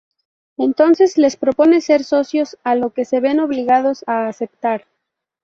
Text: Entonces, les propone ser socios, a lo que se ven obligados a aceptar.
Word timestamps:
Entonces, 0.57 1.15
les 1.19 1.37
propone 1.37 1.79
ser 1.79 2.03
socios, 2.03 2.57
a 2.63 2.73
lo 2.73 2.89
que 2.91 3.05
se 3.05 3.19
ven 3.19 3.39
obligados 3.39 4.03
a 4.07 4.27
aceptar. 4.27 4.87